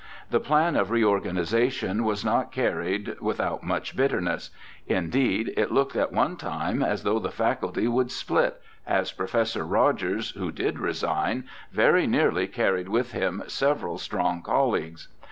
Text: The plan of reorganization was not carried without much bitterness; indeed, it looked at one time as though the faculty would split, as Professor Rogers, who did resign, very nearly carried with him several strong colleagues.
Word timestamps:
The 0.31 0.39
plan 0.39 0.75
of 0.75 0.89
reorganization 0.89 2.03
was 2.03 2.25
not 2.25 2.51
carried 2.51 3.19
without 3.21 3.61
much 3.61 3.95
bitterness; 3.95 4.49
indeed, 4.87 5.53
it 5.55 5.71
looked 5.71 5.95
at 5.95 6.11
one 6.11 6.37
time 6.37 6.81
as 6.81 7.03
though 7.03 7.19
the 7.19 7.29
faculty 7.29 7.87
would 7.87 8.09
split, 8.09 8.59
as 8.87 9.11
Professor 9.11 9.63
Rogers, 9.63 10.31
who 10.31 10.51
did 10.51 10.79
resign, 10.79 11.43
very 11.71 12.07
nearly 12.07 12.47
carried 12.47 12.89
with 12.89 13.11
him 13.11 13.43
several 13.45 13.99
strong 13.99 14.41
colleagues. 14.41 15.07